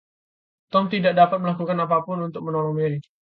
[0.73, 2.97] Tom tidak dapat melakukan apapun untuk menolong Mary.